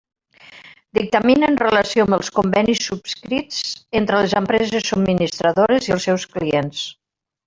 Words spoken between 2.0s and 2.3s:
amb